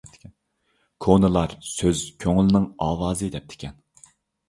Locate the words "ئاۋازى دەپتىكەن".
2.89-3.83